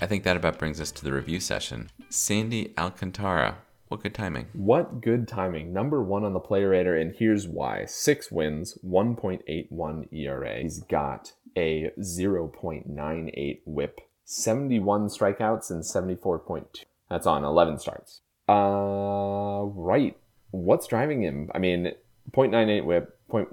[0.00, 1.90] I think that about brings us to the review session.
[2.08, 3.58] Sandy Alcantara.
[3.88, 4.46] What good timing.
[4.52, 5.72] What good timing.
[5.72, 7.84] Number one on the player radar, and here's why.
[7.86, 10.60] Six wins, 1.81 ERA.
[10.60, 16.84] He's got a 0.98 whip, 71 strikeouts, and 74.2.
[17.10, 18.20] That's on 11 starts.
[18.48, 20.16] Uh, right.
[20.50, 21.50] What's driving him?
[21.54, 21.92] I mean,
[22.32, 23.48] 0.98 whip, point,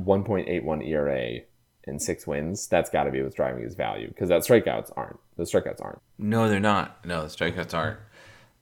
[0.00, 1.40] 1.81 ERA,
[1.86, 2.66] and six wins.
[2.66, 5.18] That's got to be what's driving his value because that strikeouts aren't.
[5.36, 6.00] The strikeouts aren't.
[6.18, 7.04] No, they're not.
[7.04, 7.98] No, the strikeouts aren't.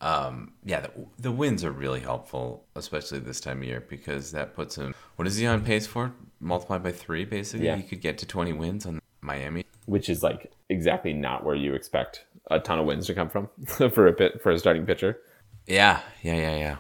[0.01, 4.55] Um, yeah, the, the wins are really helpful, especially this time of year, because that
[4.55, 4.95] puts him.
[5.17, 6.13] What is he on pace for?
[6.41, 7.67] Multiplied by three, basically.
[7.67, 7.77] Yeah.
[7.77, 9.65] He could get to 20 wins on Miami.
[9.87, 13.49] which is like exactly not where you expect a ton of wins to come from
[13.67, 15.21] for a bit for a starting pitcher.
[15.67, 16.77] Yeah, yeah, yeah, yeah.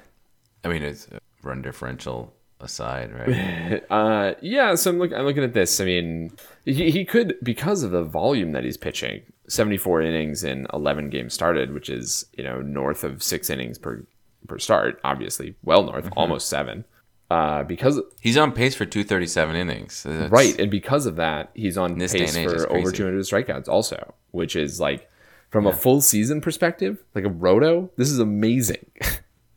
[0.65, 1.09] I mean, it's
[1.43, 3.83] run differential aside, right?
[3.91, 5.81] Uh, yeah, so I'm, look, I'm looking at this.
[5.81, 6.33] I mean,
[6.65, 11.35] he, he could because of the volume that he's pitching, 74 innings in 11 games
[11.35, 14.05] started, which is you know north of six innings per
[14.47, 16.85] per start, obviously well north, almost seven.
[17.31, 20.03] Uh, because He's on pace for 237 innings.
[20.03, 23.21] That's- right, and because of that, he's on pace and age, it's for over 200
[23.25, 25.09] strikeouts, also, which is like
[25.51, 27.91] from a full season perspective, like a roto.
[27.97, 28.85] This is amazing.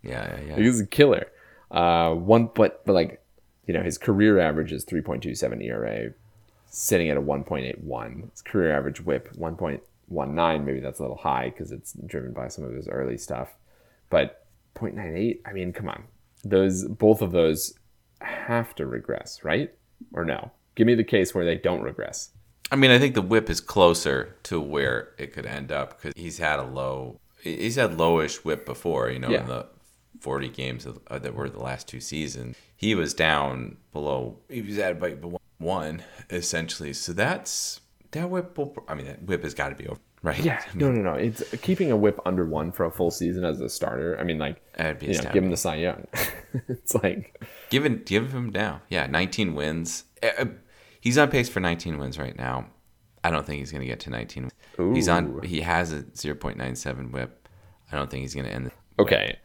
[0.03, 0.55] Yeah, yeah, yeah.
[0.63, 1.25] He's a killer.
[1.71, 3.21] Uh, one, but but like,
[3.67, 6.13] you know, his career average is 3.27 ERA,
[6.67, 8.31] sitting at a 1.81.
[8.31, 10.63] His career average WHIP 1.19.
[10.63, 13.55] Maybe that's a little high because it's driven by some of his early stuff.
[14.09, 15.39] But 0.98.
[15.45, 16.03] I mean, come on,
[16.43, 17.73] those both of those
[18.21, 19.73] have to regress, right?
[20.13, 20.51] Or no?
[20.75, 22.29] Give me the case where they don't regress.
[22.71, 26.13] I mean, I think the whip is closer to where it could end up because
[26.21, 29.09] he's had a low, he's had lowish whip before.
[29.09, 29.41] You know, Yeah.
[29.41, 29.67] in the
[30.25, 34.39] 40 games of, uh, that were the last two seasons, he was down below.
[34.49, 36.01] He was at about one
[36.31, 36.93] essentially.
[36.93, 38.57] So that's that whip.
[38.57, 40.43] Will, I mean, that whip has got to be over, right?
[40.43, 41.13] Yeah, no, no, no.
[41.13, 44.19] It's keeping a whip under one for a full season as a starter.
[44.19, 46.07] I mean, like, you know, give him the Cy Young.
[46.69, 47.39] it's like,
[47.69, 48.81] Give him, give him now.
[48.89, 50.05] Yeah, 19 wins.
[50.23, 50.45] Uh, uh,
[51.01, 52.65] He's on pace for 19 wins right now.
[53.23, 54.49] I don't think he's going to get to 19.
[54.95, 55.43] He's on.
[55.43, 57.47] He has a 0.97 whip.
[57.91, 58.65] I don't think he's going to end.
[58.65, 59.37] The okay,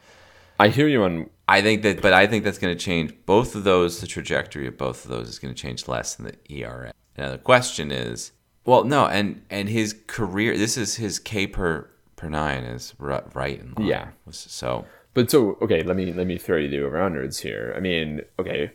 [0.61, 3.57] I hear you on I think that, but I think that's going to change both
[3.57, 4.01] of those.
[4.01, 6.93] The trajectory of both of those is going to change less than the ERA.
[7.19, 8.31] Now the question is,
[8.65, 10.57] well, no, and and his career.
[10.57, 13.89] This is his K per per nine is right in line.
[13.89, 14.09] Yeah.
[14.31, 17.75] So But so okay, let me let me throw you the over unders here.
[17.77, 18.71] I mean, okay,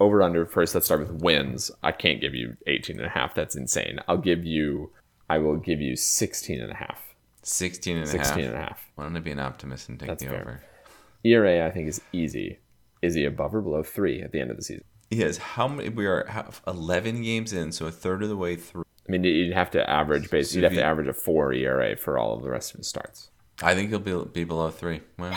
[0.00, 0.74] over under first.
[0.74, 1.70] Let's start with wins.
[1.82, 3.34] I can't give you 18 and a half.
[3.34, 3.98] That's insane.
[4.08, 4.90] I'll give you.
[5.28, 7.14] I will give you 16 and a half.
[7.42, 8.38] 16 and a 16 half.
[8.38, 8.90] and a half.
[8.94, 10.40] Why don't I be an optimist and take That's the fair.
[10.40, 10.60] over?
[11.32, 12.58] ERA I think is easy.
[13.02, 14.84] Is he above or below three at the end of the season?
[15.10, 15.88] He has how many?
[15.90, 16.26] We are
[16.66, 18.84] 11 games in, so a third of the way through.
[19.08, 20.52] I mean, you'd have to average base.
[20.54, 23.30] You'd have to average a four ERA for all of the rest of his starts.
[23.62, 25.02] I think he'll be be below three.
[25.18, 25.36] Wow.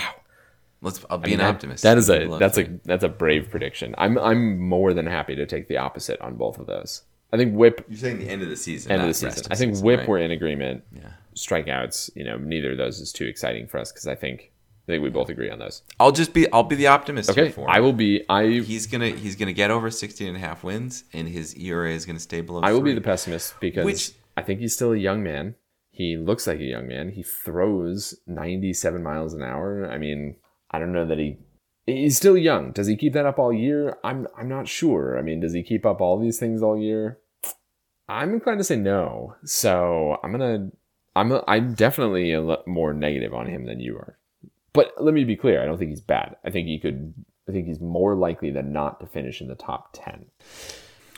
[0.81, 1.05] Let's.
[1.09, 1.83] I'll be I mean, an that- optimist.
[1.83, 2.63] That is a that's three.
[2.66, 3.94] a that's a brave prediction.
[3.97, 7.03] I'm I'm more than happy to take the opposite on both of those.
[7.31, 8.91] I think Whip You're saying the end of the season.
[8.91, 9.45] end of the season.
[9.51, 10.09] I think season, Whip right?
[10.09, 10.83] we're in agreement.
[10.91, 11.11] Yeah.
[11.35, 14.51] Strikeouts, you know, neither of those is too exciting for us because I think
[14.89, 15.83] I think we both agree on those.
[16.00, 16.51] I'll just be.
[16.51, 17.29] I'll be the optimist.
[17.29, 17.69] Okay, here for him.
[17.69, 19.09] I will be I He's gonna.
[19.09, 22.41] He's gonna get over 16 and a half wins, and his ERA is gonna stay
[22.41, 22.61] below.
[22.61, 25.53] I will be the pessimist because Which- I think he's still a young man.
[25.91, 27.09] He looks like a young man.
[27.09, 29.88] He throws 97 miles an hour.
[29.91, 30.38] I mean,
[30.72, 31.38] I don't know that he
[31.85, 32.72] he's still young.
[32.72, 33.97] Does he keep that up all year?
[34.03, 35.19] I'm I'm not sure.
[35.19, 37.19] I mean, does he keep up all these things all year?
[38.07, 39.35] I'm inclined to say no.
[39.44, 40.72] So I'm gonna
[41.16, 44.19] I'm a, I'm definitely a lot more negative on him than you are.
[44.74, 45.62] But let me be clear.
[45.62, 46.35] I don't think he's bad.
[46.44, 47.13] I think he could.
[47.47, 50.25] I think he's more likely than not to finish in the top ten.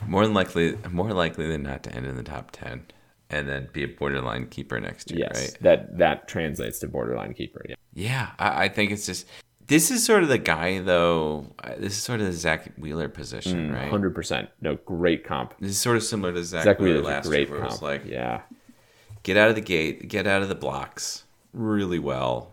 [0.06, 0.76] more than likely.
[0.90, 2.86] More likely than not to end in the top 10,
[3.30, 5.28] and then be a borderline keeper next year.
[5.32, 5.58] Yes, Right.
[5.62, 7.64] that that translates to borderline keeper.
[7.68, 7.74] Yeah.
[7.94, 8.30] Yeah.
[8.38, 9.26] I, I think it's just.
[9.68, 11.54] This is sort of the guy, though.
[11.62, 13.88] uh, This is sort of the Zack Wheeler position, right?
[13.88, 14.48] Hundred percent.
[14.60, 15.54] No, great comp.
[15.60, 17.78] This is sort of similar to Zack, Zack Wheeler last great year, where it was
[17.78, 17.82] comp.
[17.82, 18.40] like yeah,
[19.22, 21.24] get out of the gate, get out of the blocks
[21.54, 22.51] really well,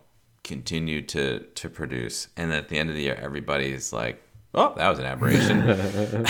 [0.49, 4.21] continue to to produce, and at the end of the year, everybody's like,
[4.53, 5.61] "Oh, that was an aberration,"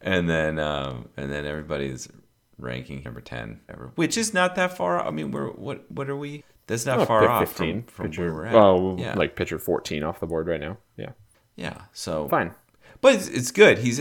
[0.00, 2.08] and then um, and then everybody's
[2.58, 5.04] ranking number ten, ever, which is not that far.
[5.06, 6.44] I mean, we're what what are we?
[6.68, 7.82] That's not Oh, far off fifteen.
[7.82, 8.22] from, from pitcher.
[8.22, 8.54] where we're at.
[8.54, 10.78] Well, yeah, like pitcher fourteen off the board right now.
[10.96, 11.10] Yeah,
[11.56, 11.82] yeah.
[11.92, 12.54] So fine.
[13.00, 13.78] but it's, it's good.
[13.78, 14.00] He's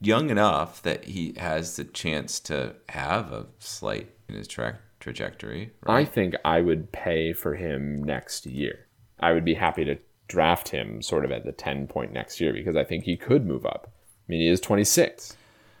[0.00, 5.72] young enough that he has the chance to have a slight in his track trajectory.
[5.86, 8.86] I think I would pay for him next year.
[9.20, 9.96] I would be happy to
[10.28, 13.46] draft him sort of at the ten point next year because I think he could
[13.46, 13.90] move up.
[13.90, 15.36] I mean, he is twenty six.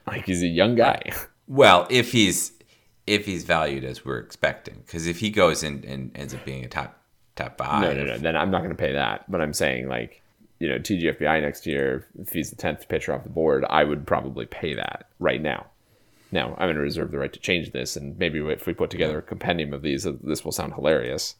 [0.06, 1.02] Like he's a young guy.
[1.46, 2.52] Well, if he's
[3.08, 4.82] if he's valued as we're expecting.
[4.86, 7.00] Because if he goes in and ends up being a top
[7.36, 8.18] top five, No, no, no.
[8.18, 9.30] Then I'm not going to pay that.
[9.30, 10.22] But I'm saying like,
[10.58, 14.06] you know, TGFBI next year, if he's the tenth pitcher off the board, I would
[14.06, 15.66] probably pay that right now.
[16.30, 18.90] Now I'm going to reserve the right to change this, and maybe if we put
[18.90, 21.36] together a compendium of these, uh, this will sound hilarious.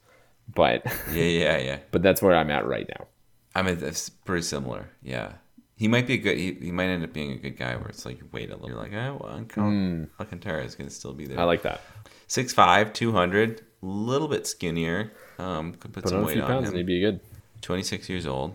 [0.55, 0.83] But
[1.13, 1.79] yeah, yeah, yeah.
[1.91, 3.07] but that's where I'm at right now.
[3.55, 4.89] I mean, it's pretty similar.
[5.03, 5.33] Yeah,
[5.77, 6.39] he might be a good.
[6.39, 7.77] He, he might end up being a good guy.
[7.77, 8.69] Where it's like, wait a little.
[8.71, 11.39] You're like, oh, well, Alcant- Alcantara is going to still be there.
[11.39, 11.81] I like that.
[12.29, 15.13] 6'5", 200, a little bit skinnier.
[15.39, 16.69] Um, could put, Put some on a weight few on pounds, him.
[16.71, 17.21] and he'd be good.
[17.63, 18.55] 26 years old.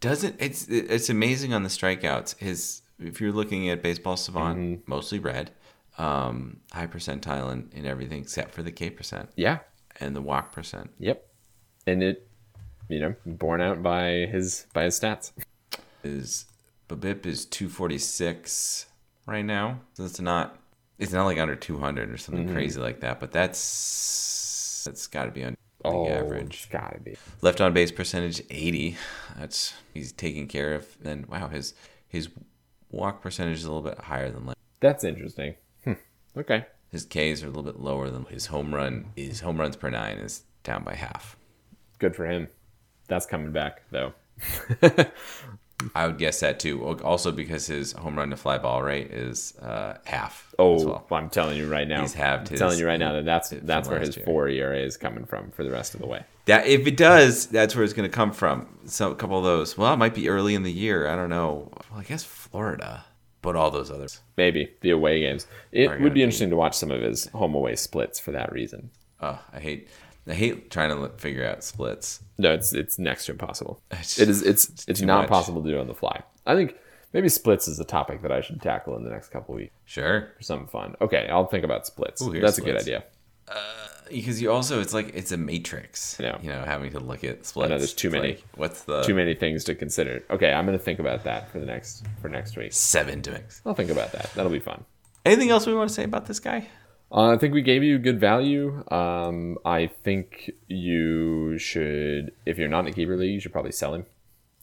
[0.00, 2.38] Doesn't it's it's amazing on the strikeouts.
[2.38, 4.90] His if you're looking at baseball savant, Mm-hmm.
[4.90, 5.50] mostly red,
[5.98, 9.58] um, high percentile in, in everything except for the K percent Yeah.
[10.00, 10.90] and the walk percent.
[10.98, 11.26] Yep.
[11.86, 12.28] And it,
[12.88, 15.32] you know, borne out by his by his stats.
[16.04, 16.46] Is
[16.88, 18.86] BABIP is 246
[19.26, 19.80] right now.
[19.94, 20.58] So it's not
[20.98, 22.54] it's not like under 200 or something Mm-hmm.
[22.54, 26.54] crazy like that, but that's that's got to be on the Oh, average.
[26.54, 27.16] it's gotta be.
[27.40, 28.96] Left on base percentage 80.
[29.36, 30.86] That's he's taking care of.
[31.04, 31.74] And wow, his
[32.08, 32.28] his
[32.92, 34.58] walk percentage is a little bit higher than last.
[34.80, 35.54] That's interesting.
[35.84, 35.92] Hmm.
[36.36, 36.66] Okay.
[36.90, 39.06] His Ks are a little bit lower than his home run.
[39.16, 41.36] His home runs per nine is down by half.
[41.98, 42.48] Good for him.
[43.08, 44.12] That's coming back though.
[45.96, 46.80] I would guess that too.
[47.02, 50.54] Also because his home run to fly ball rate is uh, half.
[50.58, 51.06] Oh, well.
[51.10, 52.02] I'm telling you right now.
[52.02, 54.24] He's halved I'm his- telling you right now that that's that's where his year.
[54.24, 56.24] four ERA is coming from for the rest of the way.
[56.46, 58.66] That if it does, that's where it's going to come from.
[58.86, 59.76] So a couple of those.
[59.78, 61.08] Well, it might be early in the year.
[61.08, 61.70] I don't know.
[61.90, 63.04] Well, I guess Florida,
[63.40, 64.20] but all those others.
[64.36, 65.46] Maybe the away games.
[65.72, 68.52] It would be be- interesting to watch some of his home away splits for that
[68.52, 68.90] reason.
[69.20, 69.88] Oh, I hate.
[70.28, 72.20] I hate trying to figure out splits.
[72.38, 73.82] No, it's it's next to impossible.
[73.90, 75.28] It's- it is it's it's, too not much.
[75.30, 76.22] possible to do on the fly.
[76.46, 76.76] I think
[77.12, 80.32] maybe splits is a topic that I should tackle in the next couple weeks Sure.
[80.36, 80.94] for some fun.
[81.00, 82.22] Okay, I'll think about splits.
[82.22, 82.84] Ooh, That's a good splits.
[82.86, 83.04] idea.
[83.48, 83.54] Uh,
[84.12, 86.16] Because you also, it's like it's a matrix.
[86.20, 86.38] Yeah.
[86.42, 87.70] You know, having to look at splits.
[87.70, 88.28] there's too It's many.
[88.34, 90.22] like, what's the Too many things to consider.
[90.30, 92.72] Okay, I'm gonna think about that for the next for next week.
[92.72, 93.60] seven to mix?
[93.66, 94.30] I'll think about that.
[94.34, 94.84] That'll be fun.
[95.24, 96.68] Anything else we want to say about this guy?
[97.10, 98.82] Uh, I think we gave you good value.
[98.90, 103.72] Um, I think you should, if you're not in a keeper league, you should probably
[103.72, 104.06] sell him.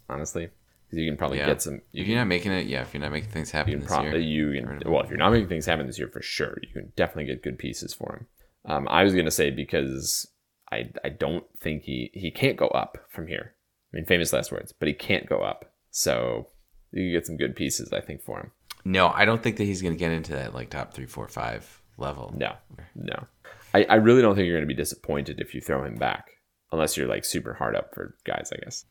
[0.10, 0.50] Honestly,
[0.88, 1.46] because you can probably Yeah.
[1.46, 1.82] get some.
[1.94, 2.82] If you're not making it, yeah.
[2.82, 4.82] If you're not making things happen You can this probably year, you can.
[4.92, 7.44] Well, if you're not making things happen this year, for sure, you can definitely get
[7.44, 8.28] good pieces for him.
[8.70, 10.28] Um, I was gonna say because
[10.72, 13.56] I I don't think he he can't go up from here.
[13.92, 15.74] I mean, famous last words, but he can't go up.
[15.92, 16.48] So
[16.92, 18.52] you can get some good pieces, I think, for him.
[18.86, 21.28] no, I don't think that he's going to get into that like top three, four,
[21.28, 22.34] five level.
[22.38, 22.54] No,
[22.96, 23.26] no.
[23.74, 26.30] I, I really don't think you're going to be disappointed if you throw him back,
[26.72, 28.86] unless you're like super hard up for guys, I guess.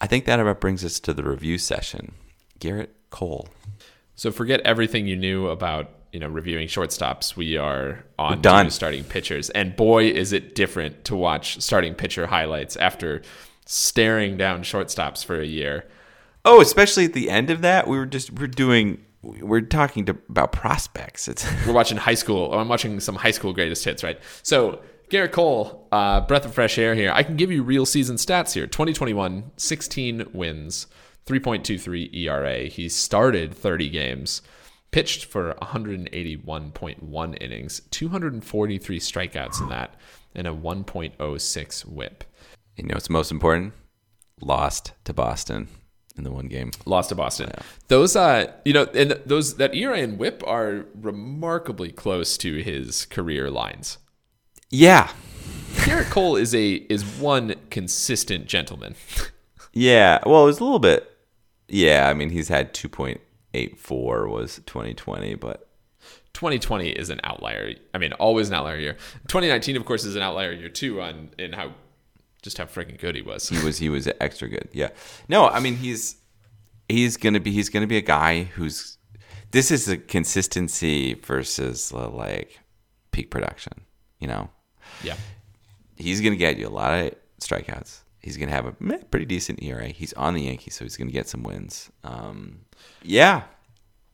[0.00, 2.12] I think that about brings us to the review session.
[2.58, 3.48] Gerrit Cole.
[4.14, 7.36] So forget everything you knew about you know reviewing shortstops.
[7.36, 8.64] We are on We're done.
[8.66, 13.22] to starting pitchers, and boy, is it different to watch starting pitcher highlights after
[13.66, 15.86] staring down shortstops for a year.
[16.44, 20.16] Oh, especially at the end of that, we were just we're doing we're talking to,
[20.28, 21.28] about prospects.
[21.28, 22.46] It's We're watching high school.
[22.46, 24.18] Or I'm watching some high school greatest hits, right?
[24.42, 24.80] So
[25.10, 27.12] Gerrit Cole, uh, breath of fresh air here.
[27.14, 28.66] I can give you real season stats here.
[28.66, 30.88] 2021, 16 wins,
[31.26, 32.64] 3.23 ERA.
[32.64, 34.42] He started 30 games,
[34.92, 39.94] pitched for 181.1 innings, 243 strikeouts in that,
[40.34, 42.24] and a 1.06 WHIP.
[42.76, 43.72] you know what's most important?
[44.40, 45.68] Lost to Boston
[46.16, 46.70] in the one game.
[46.84, 47.50] Lost to Boston.
[47.88, 53.06] Those, uh, you know, and those that ERA and WHIP are remarkably close to his
[53.06, 53.98] career lines.
[54.70, 55.10] Yeah,
[55.74, 58.94] Gerrit Cole is a is one consistent gentleman.
[59.72, 60.20] yeah.
[60.26, 61.08] Well, it was a little bit.
[61.68, 63.20] Yeah, I mean he's had two point
[63.54, 65.68] eight four was twenty twenty, but
[66.34, 67.74] 2020 is an outlier.
[67.94, 68.94] I mean, always an outlier year.
[69.28, 71.74] 2019, of course, is an outlier year too on in how
[72.42, 73.48] just how freaking good he was.
[73.48, 74.68] he was he was extra good.
[74.72, 74.88] Yeah.
[75.28, 76.16] No, I mean he's
[76.88, 78.96] he's gonna be he's gonna be a guy who's
[79.50, 82.58] this is a consistency versus uh, like
[83.12, 83.72] peak production.
[84.18, 84.50] You know,
[85.04, 85.16] Yeah.
[85.96, 88.00] he's gonna get you a lot of strikeouts.
[88.22, 89.88] He's gonna have a meh, pretty decent ERA.
[89.88, 91.90] He's on the Yankees, so he's gonna get some wins.
[92.04, 92.60] Um,
[93.02, 93.42] yeah,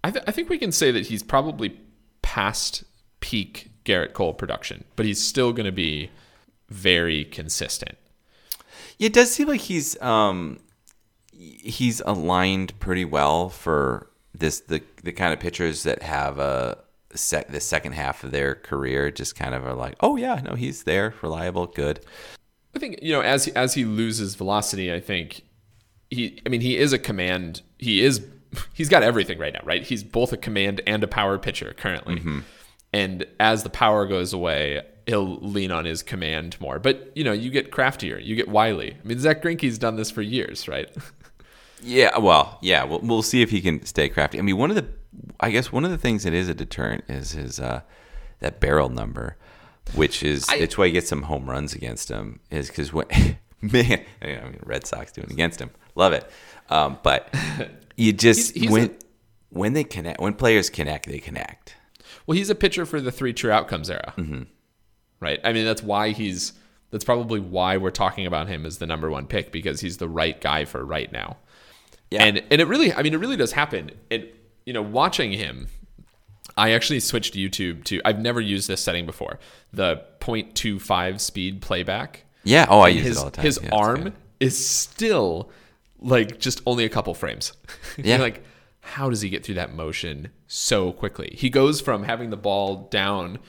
[0.04, 1.78] I, th- I think we can say that he's probably
[2.22, 2.84] past
[3.20, 6.10] peak Gerrit Cole production, but he's still going to be
[6.68, 7.96] very consistent.
[8.98, 10.60] it does seem like he's um,
[11.32, 16.78] he's aligned pretty well for this the the kind of pitchers that have a
[17.14, 20.54] sec, the second half of their career just kind of are like, oh yeah, no,
[20.54, 22.00] he's there, reliable, good.
[22.74, 25.42] I think you know as he, as he loses velocity, I think
[26.10, 26.40] he.
[26.44, 27.62] I mean, he is a command.
[27.78, 28.24] He is.
[28.72, 29.82] He's got everything right now, right?
[29.82, 32.20] He's both a command and a power pitcher currently.
[32.92, 36.78] And as the power goes away, he'll lean on his command more.
[36.78, 38.92] But you know, you get craftier, you get wily.
[38.92, 40.88] I mean, Zack Greinke's done this for years, right?
[41.80, 44.38] Yeah, well, yeah, we'll, we'll see if he can stay crafty.
[44.38, 44.86] I mean, one of the,
[45.38, 47.82] I guess one of the things that is a deterrent is his uh,
[48.40, 49.36] that barrel number,
[49.94, 52.40] which is I- it's why he gets some home runs against him.
[52.50, 53.06] Is because when
[53.60, 56.28] man, I mean, Red Sox doing against him, love it.
[56.70, 57.32] Um, but
[57.96, 58.94] you just He's- he's when a-
[59.50, 61.74] when they connect, when players connect, they connect.
[62.26, 64.42] Well, he's a pitcher for the three true outcomes era, Mm-hmm.
[65.20, 65.40] right?
[65.44, 66.52] I mean, that's why he's.
[66.90, 70.08] That's probably why we're talking about him as the number one pick because he's the
[70.08, 71.36] right guy for right now.
[72.10, 72.24] Yeah.
[72.24, 73.90] And and it really, I mean, it really does happen.
[74.08, 75.68] It you know, watching him,
[76.58, 78.00] I actually switched YouTube to.
[78.04, 79.38] I've never used this setting before.
[79.72, 82.24] The 0.25 speed playback.
[82.44, 82.66] Yeah.
[82.68, 83.44] Oh, I use his it all the time.
[83.44, 85.50] his Yeah, arm is still
[86.00, 87.52] like just only a couple frames.
[87.96, 88.16] Yeah.
[88.16, 88.44] You're like,
[88.80, 91.34] how does he get through that motion so quickly?
[91.36, 93.40] He goes from having the ball down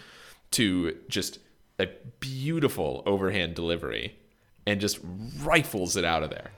[0.52, 1.38] to just
[1.78, 1.88] a
[2.20, 4.18] beautiful overhand delivery
[4.66, 5.00] and just
[5.44, 6.52] rifles it out of there.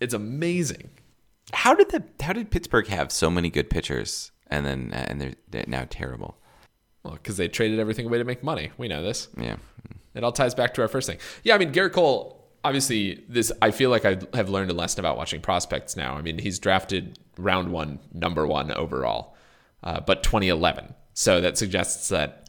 [0.00, 0.90] It's amazing.
[1.52, 5.34] How did the how did Pittsburgh have so many good pitchers and then and they're,
[5.50, 6.36] they're now terrible?
[7.02, 8.70] Well, because they traded everything away to make money.
[8.78, 9.28] We know this.
[9.36, 9.56] Yeah.
[10.14, 11.18] It all ties back to our first thing.
[11.42, 12.40] Yeah, I mean Gerrit Cole.
[12.62, 16.14] Obviously, this I feel like I have learned a lesson about watching prospects now.
[16.14, 19.36] I mean, he's drafted round one, number one overall,
[19.82, 20.94] uh, but 2011.
[21.12, 22.44] So that suggests that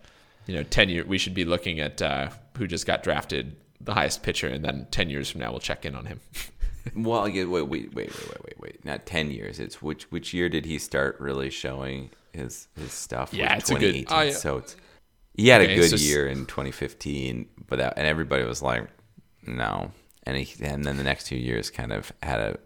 [0.45, 3.93] you know, 10 year we should be looking at uh, who just got drafted, the
[3.93, 6.19] highest pitcher, and then 10 years from now we'll check in on him.
[6.95, 8.85] Well, yeah, wait, wait, wait, wait, wait, wait, wait.
[8.85, 9.59] Not ten years.
[9.59, 13.33] It's which which year did he start really showing his his stuff?
[13.33, 14.17] Yeah, Was it's a good- 2018.
[14.17, 14.31] oh, yeah.
[14.33, 14.75] So it's
[15.33, 18.87] he had Okay, a good s- year in 2015, but that, and everybody was like,
[19.45, 19.91] no.
[20.23, 22.57] And he, and then the next two years kind of had a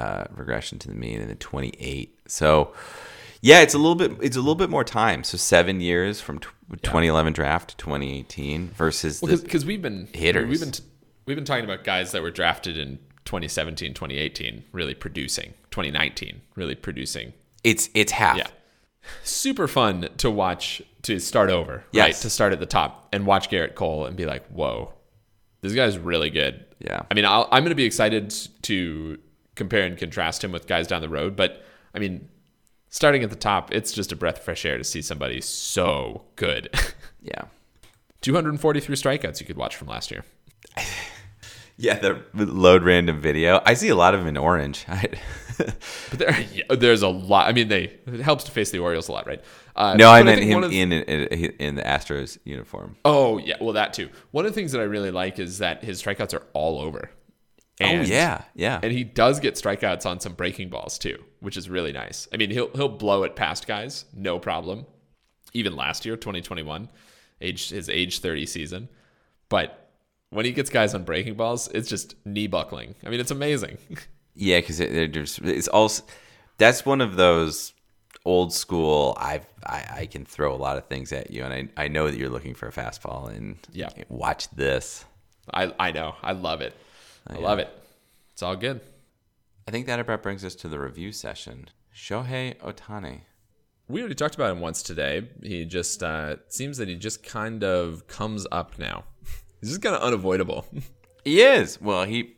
[0.00, 2.18] uh, regression to the mean, and then 28.
[2.26, 2.72] So
[3.42, 5.24] yeah, it's a little bit it's a little bit more time.
[5.24, 6.48] So seven years from tw
[6.82, 10.48] 2011 draft to 2018 versus the, because we've been hitters.
[10.48, 10.72] we've been
[11.26, 16.74] we've been talking about guys that were drafted in 2017 2018 really producing 2019 really
[16.74, 17.32] producing
[17.64, 18.36] it's it's half.
[18.36, 18.46] yeah
[19.22, 22.22] super fun to watch to start over right Yes.
[22.22, 24.92] to start at the top and watch gerrit cole and be like whoa
[25.60, 27.02] this guy's really good Yeah.
[27.10, 29.18] i mean I'll, i'm going to be excited to
[29.54, 31.64] compare and contrast him with guys down the road but
[31.94, 32.28] i mean
[32.90, 36.24] starting at the top it's just a breath of fresh air to see somebody so
[36.36, 36.68] good
[37.22, 37.42] Yeah.
[38.22, 40.24] 243 strikeouts you could watch from last year
[41.82, 43.60] Yeah, the load random video.
[43.66, 44.86] I see a lot of them in orange.
[46.10, 47.46] But there, yeah, there's a lot.
[47.46, 49.40] I mean, they it helps to face the Orioles a lot, right?
[49.76, 52.96] Uh, no, I meant think him of in, in in the Astros uniform.
[53.04, 54.08] Oh yeah, well that too.
[54.30, 57.10] One of the things that I really like is that his strikeouts are all over.
[57.80, 58.80] And, oh yeah, yeah.
[58.82, 62.26] and he does get strikeouts on some breaking balls too, which is really nice.
[62.32, 64.86] I mean, he'll he'll blow it past guys, no problem.
[65.52, 66.88] Even last year, 2021,
[67.40, 68.88] age his age 30 season,
[69.48, 69.81] but
[70.32, 72.94] when he gets guys on breaking balls, it's just knee buckling.
[73.04, 73.78] I mean, it's amazing.
[74.34, 76.04] Yeah, because it, it's also
[76.56, 77.74] that's one of those
[78.24, 79.14] old school.
[79.20, 82.10] I've I, I can throw a lot of things at you, and I I know
[82.10, 83.90] that you're looking for a fastball, and Yeah.
[84.08, 85.04] watch this.
[85.52, 86.74] I I know, I love it,
[87.26, 87.68] I love it.
[88.32, 88.80] It's all good.
[89.68, 91.68] I think that about brings us to the review session.
[91.94, 93.20] Shohei Ohtani.
[93.86, 95.28] We already talked about him once today.
[95.42, 99.04] He just uh, seems that he just kind of comes up now.
[99.62, 100.66] He's just kind of unavoidable.
[101.24, 101.80] He is.
[101.80, 102.34] Well, he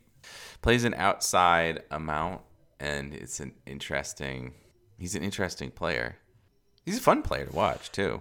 [0.61, 2.43] plays an outside amount,
[2.79, 4.53] and it's an interesting.
[4.99, 6.19] He's an interesting player.
[6.85, 8.21] He's a fun player to watch too.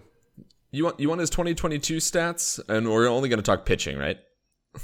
[0.71, 4.17] You want you want his 2022 stats, and we're only going to talk pitching, right?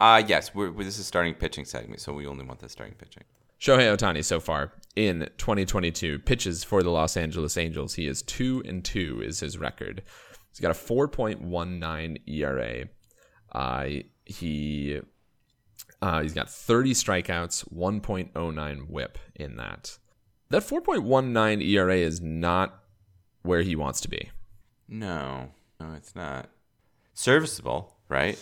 [0.00, 2.94] Uh yes, we're, we're- this is starting pitching segment, so we only want the starting
[2.94, 3.24] pitching.
[3.60, 7.94] Shohei Ohtani so far in 2022 pitches for the Los Angeles Angels.
[7.94, 10.02] He is two and two is his record.
[10.50, 12.88] He's got a 4.19 ERA.
[13.52, 13.86] Uh,
[14.24, 15.00] he
[16.00, 19.98] uh, he's got 30 strikeouts, 1.09 WHIP in that.
[20.50, 22.82] That 4.19 ERA is not
[23.42, 24.30] where he wants to be.
[24.88, 25.50] No,
[25.80, 26.48] no, it's not
[27.14, 28.38] serviceable, right?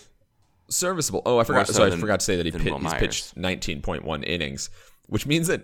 [0.69, 1.23] Serviceable.
[1.27, 1.67] Oh, I forgot.
[1.67, 4.71] so So, I than- forgot to say that he pit, he's pitched 19.1 innings,
[5.07, 5.63] which means that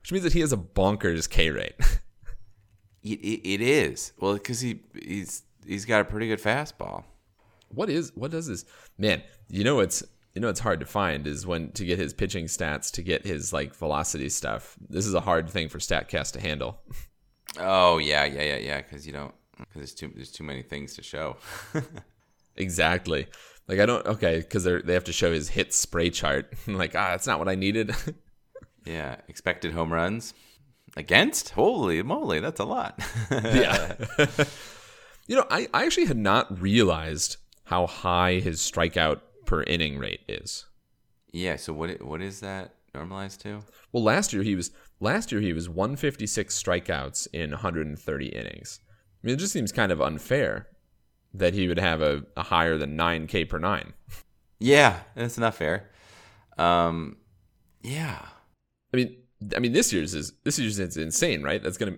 [0.00, 1.74] which means that he has a bonkers K rate.
[3.06, 7.04] It, it, it is well because he he's he's got a pretty good fastball.
[7.74, 8.64] What is what does this
[8.98, 10.02] man you know it's
[10.34, 13.24] you know it's hard to find is when to get his pitching stats to get
[13.24, 16.80] his like velocity stuff this is a hard thing for statcast to handle
[17.58, 18.80] Oh yeah, yeah, yeah, yeah.
[18.80, 21.36] Because you don't because there's too there's too many things to show.
[22.56, 23.26] exactly
[23.68, 26.74] like i don't okay because they they have to show his hit spray chart I'm
[26.74, 27.94] like ah that's not what i needed
[28.84, 30.34] yeah, expected home runs
[30.96, 31.50] against.
[31.50, 33.00] Holy moly, that's a lot.
[33.30, 33.94] yeah
[35.26, 40.22] You know, I, I actually had not realized how high his strikeout per inning rate
[40.28, 40.66] is.
[41.32, 41.56] Yeah.
[41.56, 42.02] So what?
[42.02, 43.62] What is that normalized to?
[43.92, 48.80] Well, last year he was last year he was 156 strikeouts in 130 innings.
[49.22, 50.68] I mean, it just seems kind of unfair
[51.32, 53.92] that he would have a, a higher than 9K per nine.
[54.60, 55.90] Yeah, that's not fair.
[56.56, 57.16] Um,
[57.82, 58.24] yeah.
[58.92, 59.16] I mean,
[59.54, 61.62] I mean this year's is this year's is insane, right?
[61.62, 61.96] That's gonna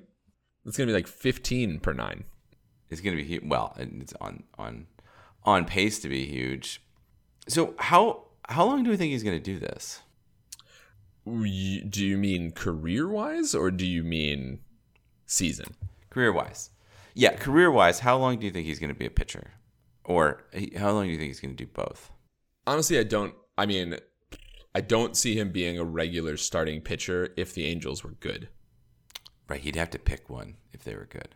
[0.64, 2.24] that's gonna be like 15 per nine.
[2.88, 3.40] It's gonna be.
[3.44, 4.86] Well, and it's on on
[5.46, 6.82] on pace to be huge.
[7.48, 10.00] So how how long do we think he's gonna do this?
[11.24, 14.60] Do you mean career wise or do you mean
[15.24, 15.74] season?
[16.10, 16.70] Career wise,
[17.14, 18.00] yeah, career wise.
[18.00, 19.52] How long do you think he's gonna be a pitcher,
[20.04, 20.44] or
[20.76, 22.10] how long do you think he's gonna do both?
[22.66, 23.34] Honestly, I don't.
[23.58, 23.96] I mean,
[24.74, 28.48] I don't see him being a regular starting pitcher if the Angels were good.
[29.48, 31.34] Right, he'd have to pick one if they were good.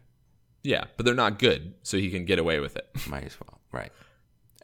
[0.62, 2.88] Yeah, but they're not good, so he can get away with it.
[3.08, 3.60] Might as well.
[3.72, 3.92] Right.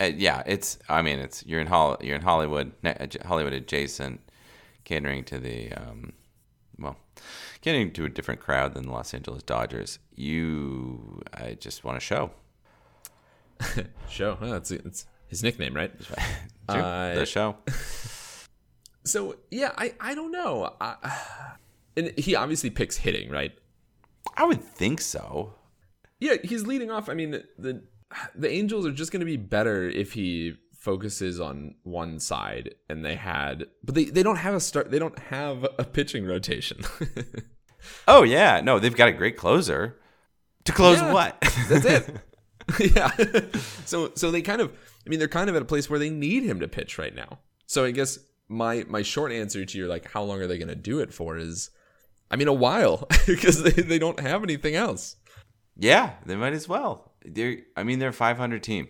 [0.00, 0.79] Uh, yeah, it's.
[0.88, 2.73] I mean, it's you're in Hol- you're in Hollywood,
[3.25, 4.21] Hollywood adjacent,
[4.85, 6.12] catering to the um,
[6.79, 6.97] well,
[7.62, 9.99] catering to a different crowd than the Los Angeles Dodgers.
[10.15, 12.31] You, I just want to show.
[14.11, 14.37] Show.
[14.38, 15.93] Oh, that's, that's his nickname, right?
[16.69, 17.55] Uh, the show.
[19.05, 20.75] So yeah, I I don't know.
[20.81, 20.97] I,
[21.97, 23.57] and he obviously picks hitting, right?
[24.37, 25.55] I would think so.
[26.20, 27.08] Yeah, he's leading off.
[27.08, 27.82] I mean, the
[28.35, 33.04] the Angels are just going to be better if he focuses on one side and
[33.04, 36.78] they had but they, they don't have a start they don't have a pitching rotation.
[38.08, 39.96] Oh yeah, no, they've got a great closer.
[40.64, 41.12] To close Yeah.
[41.12, 41.37] what?
[41.68, 42.16] That's it.
[42.96, 43.11] yeah.
[43.85, 44.73] so so they kind of
[45.06, 47.14] I mean they're kind of at a place where they need him to pitch right
[47.14, 47.38] now.
[47.66, 48.18] So I guess
[48.49, 51.12] my my short answer to your like how long are they going to do it
[51.14, 51.70] for is
[52.30, 55.14] I mean a while because they, they don't have anything else.
[55.78, 57.12] Yeah, they might as well.
[57.25, 57.59] They're.
[57.76, 58.88] I mean, they're a 500 team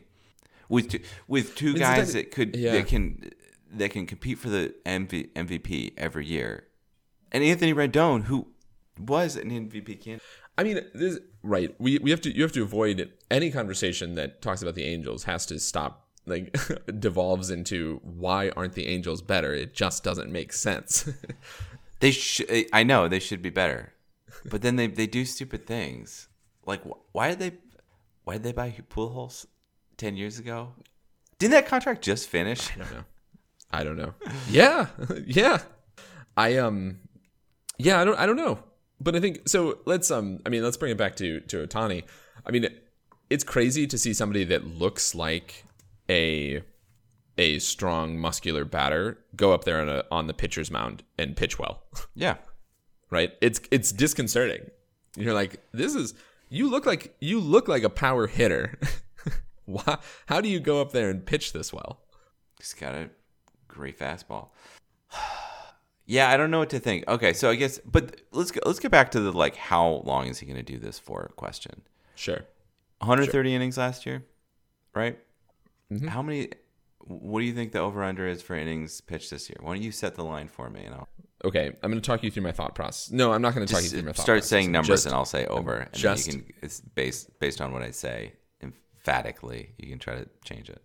[0.68, 2.72] with two, with two it's guys that- that could yeah.
[2.72, 3.30] that can
[3.72, 6.64] that can compete for the MV, MVP every year,
[7.32, 8.48] and Anthony Rendon, who
[8.98, 10.22] was an MVP candidate.
[10.58, 11.74] I mean, this, right?
[11.78, 15.24] We we have to you have to avoid any conversation that talks about the Angels
[15.24, 16.56] has to stop like
[16.98, 19.54] devolves into why aren't the Angels better?
[19.54, 21.08] It just doesn't make sense.
[22.00, 22.66] They should.
[22.74, 23.94] I know they should be better,
[24.50, 26.28] but then they they do stupid things.
[26.66, 27.52] Like why did they
[28.24, 29.46] why did they buy Pujols
[29.96, 30.72] ten years ago?
[31.38, 32.70] Didn't that contract just finish?
[32.72, 33.04] I don't know.
[33.70, 34.14] I don't know.
[34.48, 34.86] Yeah,
[35.26, 35.58] yeah.
[36.36, 36.98] I um,
[37.78, 38.00] yeah.
[38.00, 38.18] I don't.
[38.18, 38.58] I don't know.
[39.00, 39.78] But I think so.
[39.86, 40.40] Let's um.
[40.44, 42.04] I mean, let's bring it back to to Ohtani.
[42.44, 42.68] I mean,
[43.30, 45.64] it's crazy to see somebody that looks like
[46.08, 46.62] a
[47.38, 51.58] a strong muscular batter go up there on a on the pitcher's mound and pitch
[51.58, 51.82] well.
[52.14, 52.36] Yeah.
[53.10, 53.32] right?
[53.40, 54.70] It's it's disconcerting.
[55.16, 56.14] You're like, this is
[56.48, 58.78] you look like you look like a power hitter.
[59.64, 59.98] Why?
[60.26, 62.00] How do you go up there and pitch this well?
[62.58, 63.10] He's got a
[63.68, 64.48] great fastball.
[66.06, 67.06] yeah, I don't know what to think.
[67.08, 70.28] Okay, so I guess, but let's go, let's get back to the like, how long
[70.28, 71.32] is he going to do this for?
[71.36, 71.82] Question.
[72.14, 72.40] Sure.
[73.00, 74.24] 130 innings last year,
[74.94, 75.18] right?
[75.92, 76.08] Mm-hmm.
[76.08, 76.50] How many?
[77.00, 79.58] What do you think the over under is for innings pitched this year?
[79.60, 80.84] Why don't you set the line for me?
[80.84, 81.08] And I'll
[81.46, 83.12] Okay, I'm going to talk you through my thought process.
[83.12, 84.24] No, I'm not going to talk you through my thought process.
[84.24, 84.50] start process.
[84.50, 85.76] saying numbers, Just- and I'll say over.
[85.76, 86.52] And just- then you can.
[86.60, 89.70] It's based based on what I say emphatically.
[89.78, 90.82] You can try to change it.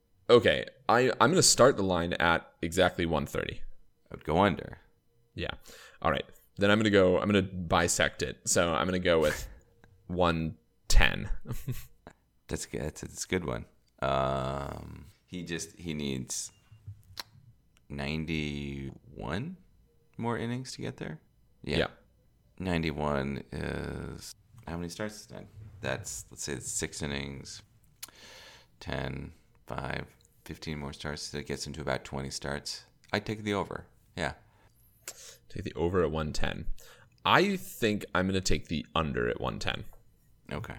[0.30, 3.60] okay, I I'm going to start the line at exactly 130.
[3.60, 4.78] I would go under.
[5.34, 5.50] Yeah.
[6.00, 6.24] All right.
[6.58, 7.18] Then I'm going to go.
[7.18, 8.38] I'm going to bisect it.
[8.44, 9.48] So I'm going to go with
[10.06, 11.28] 110.
[12.46, 12.82] That's good.
[12.82, 13.64] That's, that's a good one.
[14.00, 16.52] Um, he just he needs
[17.96, 19.56] ninety one
[20.16, 21.18] more innings to get there.
[21.62, 21.86] Yeah, yeah.
[22.58, 24.34] ninety one is
[24.66, 25.46] how many starts then?
[25.80, 27.60] That's let's say it's six innings,
[28.80, 29.32] 10,
[29.66, 30.06] 5,
[30.44, 31.30] 15 more starts.
[31.30, 32.84] That gets into about twenty starts.
[33.12, 33.84] I take the over.
[34.16, 34.32] Yeah,
[35.48, 36.66] Take the over at 110.
[37.24, 39.84] I think I'm going to take the under at 110.
[40.56, 40.74] okay,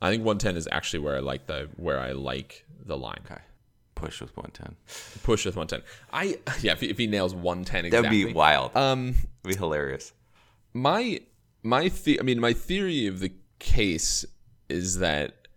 [0.00, 3.20] I think 110 is actually where I like the where I like the line.
[3.30, 3.40] okay.
[3.96, 4.76] Push with one ten.
[5.24, 5.82] Push with 110.
[6.12, 8.18] I yeah, if he, if he nails 110 exactly.
[8.20, 8.76] That'd be wild.
[8.76, 10.12] Um That'd be hilarious.
[10.72, 11.20] my
[11.64, 14.24] my the- I mean my theory of the case
[14.68, 15.48] is that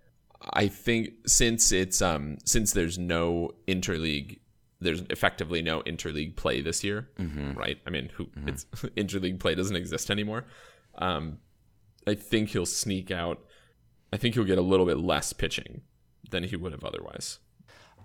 [0.51, 4.39] I think since it's um since there's no interleague
[4.81, 7.77] there's effectively no interleague play this year, right?
[7.85, 8.63] I mean, who it's
[8.95, 10.45] interleague play doesn't exist anymore.
[10.97, 11.39] Um,
[12.07, 13.43] I think he'll sneak out.
[14.13, 15.81] I think he'll get a little bit less pitching
[16.31, 17.39] than he would have otherwise.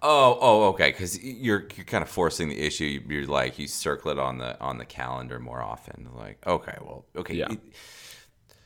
[0.02, 0.90] Oh, oh, okay.
[0.90, 3.00] Because you're you're kind of forcing the issue.
[3.08, 6.08] You're like you circle it on the on the calendar more often.
[6.14, 7.50] Like, okay, well, okay, Yeah.
[7.50, 7.60] you,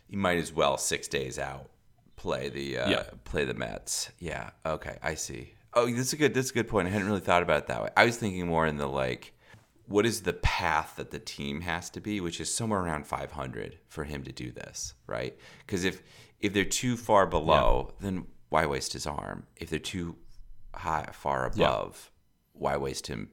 [0.09, 1.71] you might as well six days out
[2.17, 3.03] play the uh, Yeah.
[3.25, 4.11] play the Mets.
[4.19, 4.51] Yeah.
[4.67, 5.55] Okay, I see.
[5.75, 6.88] Oh, that's a good that's a good point.
[6.88, 7.91] I hadn't really thought about it that way.
[7.97, 9.33] I was thinking more in the like,
[9.87, 13.79] what is the path that the team has to be, which is somewhere around 500
[13.87, 15.37] for him to do this, right?
[15.64, 16.03] Because if
[16.41, 19.47] if they're too far below, then why waste his arm?
[19.57, 20.17] If they're too
[20.79, 22.11] high far above,
[22.53, 23.31] why waste him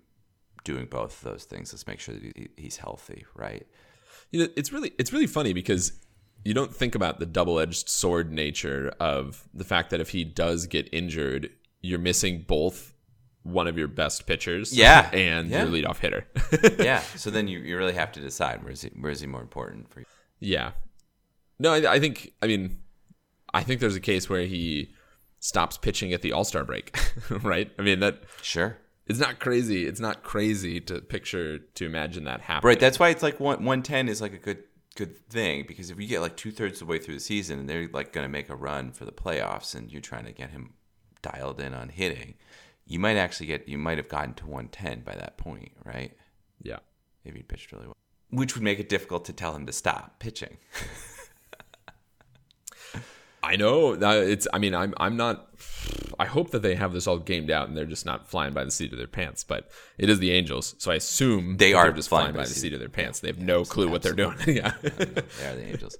[0.63, 1.71] doing both of those things?
[1.73, 3.65] Let's make sure that he, he's healthy, right?
[4.31, 5.93] You know, it's really it's really funny because
[6.43, 10.67] you don't think about the double-edged sword nature of the fact that if he does
[10.67, 11.49] get injured,
[11.81, 12.93] you're missing both
[13.43, 15.09] one of your best pitchers, Yeah.
[15.13, 15.63] and Yeah.
[15.65, 16.27] your leadoff hitter.
[16.83, 17.01] yeah.
[17.15, 19.41] So then you, you really have to decide where is he where is he more
[19.41, 20.05] important for you?
[20.39, 20.71] yeah.
[21.59, 22.79] No, I, I think I mean,
[23.53, 24.93] I think there's a case where he
[25.45, 26.97] stops pitching at the All Star break,
[27.29, 27.71] right?
[27.77, 28.77] I mean that Sure.
[29.05, 29.85] it's not crazy.
[29.85, 32.69] It's not crazy to picture to imagine that happening.
[32.69, 32.79] Right.
[32.79, 34.63] That's why it's like one one ten is like a good
[34.95, 37.59] good thing because if you get like two thirds of the way through the season
[37.59, 40.31] and they're like going to make a run for the playoffs and you're trying to
[40.31, 40.73] get him
[41.21, 42.35] dialed in on hitting,
[42.85, 46.13] you might actually get you might have gotten to one ten by that point, right?
[46.61, 46.79] Yeah.
[47.23, 47.95] If he pitched really well,
[48.29, 50.57] which would make it difficult to tell him to stop pitching.
[53.45, 53.95] I know.
[53.95, 54.47] that It's.
[54.53, 54.93] I mean, I'm.
[54.97, 55.49] I'm not.
[56.19, 58.63] I hope that they have this all gamed out and they're just not flying by
[58.63, 59.43] the seat of their pants.
[59.43, 62.73] But it is the Angels, so I assume They are just flying by the seat
[62.73, 63.19] of their pants.
[63.19, 64.37] They have no clue what they're doing.
[64.47, 64.73] yeah.
[64.81, 65.97] they are the Angels.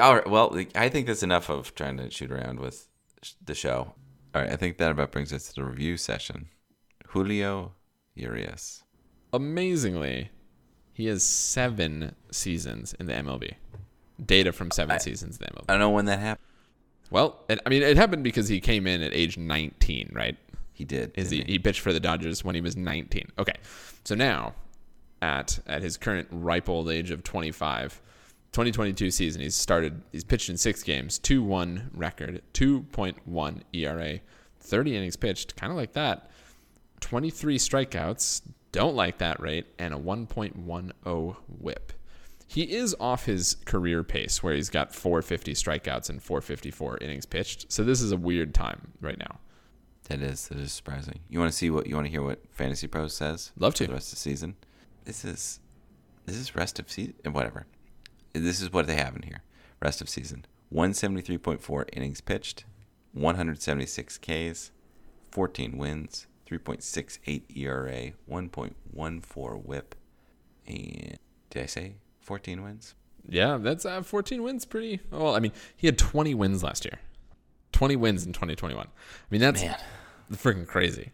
[0.00, 0.28] All right.
[0.28, 2.88] Well, I think that's enough of trying to shoot around with
[3.44, 3.94] the show.
[4.34, 4.52] All right.
[4.52, 6.48] I think that about brings us to the review session.
[7.08, 7.72] Julio
[8.14, 8.82] Urias.
[9.32, 10.30] Amazingly,
[10.92, 13.54] he has seven seasons in the MLB.
[14.24, 15.64] Data from seven seasons in the MLB.
[15.68, 16.47] I don't know when that happened.
[17.10, 20.36] Well, it, I mean, it happened because he came in at age 19, right?
[20.72, 21.12] He did.
[21.16, 23.32] Is he, didn't he pitched for the Dodgers when he was 19.
[23.38, 23.54] Okay.
[24.04, 24.54] So now
[25.20, 28.00] at at his current ripe old age of 25,
[28.52, 34.20] 2022 season, he's started he's pitched in 6 games, 2-1 record, 2.1 ERA,
[34.60, 36.30] 30 innings pitched, kind of like that.
[37.00, 41.92] 23 strikeouts, don't like that rate and a 1.10 whip.
[42.50, 47.70] He is off his career pace where he's got 450 strikeouts and 454 innings pitched.
[47.70, 49.38] So this is a weird time right now.
[50.04, 51.20] That is that is surprising.
[51.28, 53.52] You want to see what you want to hear what Fantasy Pros says?
[53.58, 53.86] Love to.
[53.86, 54.56] the rest of the season.
[55.04, 55.60] This is
[56.24, 57.66] this is rest of season whatever.
[58.32, 59.42] This is what they have in here.
[59.82, 60.46] Rest of season.
[60.72, 62.64] 173.4 innings pitched,
[63.12, 64.70] 176 Ks,
[65.30, 69.94] 14 wins, 3.68 ERA, 1.14 WHIP,
[70.66, 71.18] and
[71.50, 71.94] did I say
[72.28, 72.94] 14 wins?
[73.26, 74.66] Yeah, that's uh, 14 wins.
[74.66, 75.34] Pretty well.
[75.34, 76.98] I mean, he had 20 wins last year.
[77.72, 78.86] 20 wins in 2021.
[78.86, 78.90] I
[79.30, 79.78] mean, that's Man.
[80.34, 81.12] freaking crazy.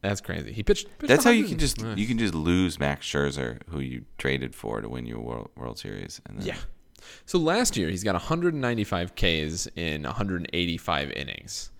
[0.00, 0.52] That's crazy.
[0.52, 0.86] He pitched.
[0.98, 4.54] pitched That's how you can just you can just lose Max Scherzer, who you traded
[4.54, 6.56] for to win your World, World Series, and then Yeah.
[7.26, 11.70] So last year he's got 195 Ks in 185 innings.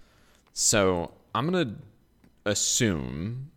[0.52, 1.76] So I'm gonna
[2.44, 3.50] assume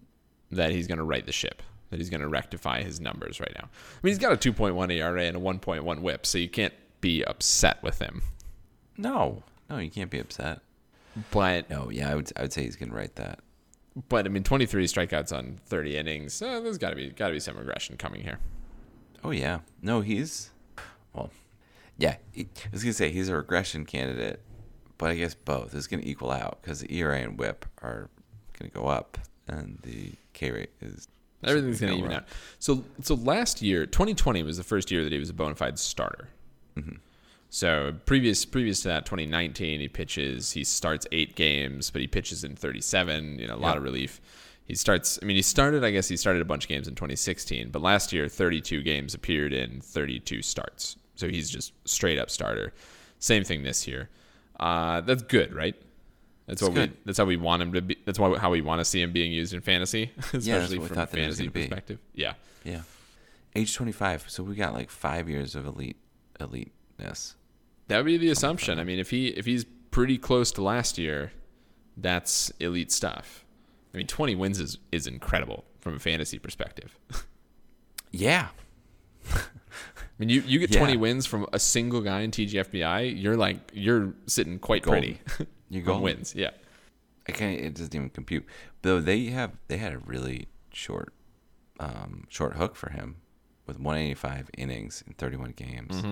[0.51, 1.61] that he's gonna right the ship.
[1.91, 3.65] That he's gonna rectify his numbers right now.
[3.65, 7.23] I mean, he's got a 2.1 ERA and a 1.1 WHIP, so you can't be
[7.23, 8.23] upset with him.
[8.97, 10.61] No, no, you can't be upset.
[11.31, 13.39] But No, yeah, I would I would say he's gonna write that.
[14.09, 16.41] but I mean, 23 strikeouts on 30 innings.
[16.41, 18.39] Uh, there's got to be got to be some regression coming here.
[19.23, 20.49] Oh yeah, no, he's
[21.13, 21.29] well,
[21.97, 22.15] yeah.
[22.31, 24.41] He, I was gonna say he's a regression candidate,
[24.97, 28.09] but I guess both is gonna equal out because the ERA and WHIP are
[28.57, 31.07] gonna go up, and the K rate is
[31.43, 32.25] Everything's going to even out.
[32.59, 35.79] So, so last year, 2020 was the first year that he was a bona fide
[35.79, 36.29] starter.
[37.49, 40.51] So previous previous to that, 2019, he pitches.
[40.53, 43.39] He starts eight games, but he pitches in 37.
[43.39, 44.21] You know, a lot of relief.
[44.65, 45.19] He starts.
[45.21, 45.83] I mean, he started.
[45.83, 49.13] I guess he started a bunch of games in 2016, but last year, 32 games
[49.13, 50.95] appeared in 32 starts.
[51.15, 52.73] So he's just straight up starter.
[53.19, 54.09] Same thing this year.
[54.57, 55.75] Uh, that's good, right?
[56.51, 56.91] That's what good.
[56.91, 56.97] we.
[57.05, 57.97] That's how we want him to be.
[58.05, 60.97] That's why, how we want to see him being used in fantasy, especially we from
[60.97, 61.61] a thought that he was fantasy gonna be.
[61.61, 61.99] perspective.
[62.13, 62.33] Yeah.
[62.65, 62.81] yeah,
[63.55, 64.25] age twenty five.
[64.27, 65.95] So we got like five years of elite
[66.41, 67.35] eliteness.
[67.87, 68.79] That would be the assumption.
[68.79, 71.31] I mean, if he if he's pretty close to last year,
[71.95, 73.45] that's elite stuff.
[73.93, 76.97] I mean, 20 wins is is incredible from a fantasy perspective.
[78.13, 78.49] Yeah.
[79.33, 79.39] I
[80.19, 84.13] mean, you you get 20 wins from a single guy in TGFBI, you're like you're
[84.27, 85.17] sitting quite Golden.
[85.17, 86.03] pretty From golden.
[86.03, 86.35] wins.
[86.35, 86.51] Yeah.
[87.27, 87.59] I can't.
[87.59, 88.45] It doesn't even compute.
[88.81, 91.13] Though they have, they had a really short,
[91.79, 93.17] um, short hook for him
[93.67, 96.03] with 185 innings in 31 games.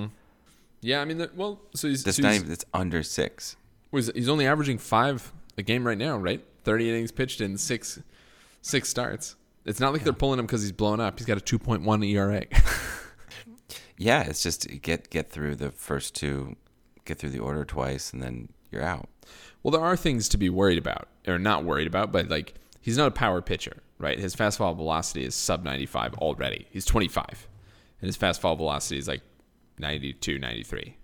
[0.81, 2.53] Yeah, I mean, the, well, so he's, That's so not he's, even.
[2.53, 3.57] It's under six.
[3.91, 6.45] was he's only averaging 5 a game right now, right?
[6.63, 7.99] 30 innings pitched in 6
[8.61, 9.35] 6 starts.
[9.65, 11.19] It's not like they're pulling him cuz he's blown up.
[11.19, 12.45] He's got a 2.1 ERA.
[14.01, 16.55] Yeah, it's just get get through the first two
[17.03, 19.09] get through the order twice, and then you're out.
[19.63, 22.97] Well, there are things to be worried about, or not worried about, but like he's
[22.97, 24.17] not a power pitcher, right?
[24.19, 26.67] His fastball velocity is sub 95 already.
[26.71, 27.47] He's 25,
[28.01, 29.21] and his fastball velocity is like
[29.77, 30.95] 92, 93.